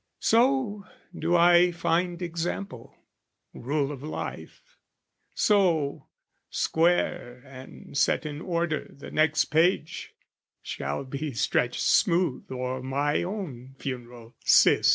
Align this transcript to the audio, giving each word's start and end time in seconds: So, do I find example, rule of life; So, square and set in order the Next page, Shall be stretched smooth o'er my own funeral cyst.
So, 0.19 0.87
do 1.15 1.35
I 1.35 1.71
find 1.71 2.23
example, 2.23 2.95
rule 3.53 3.91
of 3.91 4.01
life; 4.01 4.79
So, 5.35 6.07
square 6.49 7.43
and 7.45 7.95
set 7.95 8.25
in 8.25 8.41
order 8.41 8.87
the 8.91 9.11
Next 9.11 9.45
page, 9.45 10.15
Shall 10.63 11.03
be 11.05 11.33
stretched 11.33 11.81
smooth 11.81 12.51
o'er 12.51 12.81
my 12.81 13.21
own 13.21 13.75
funeral 13.77 14.33
cyst. 14.43 14.89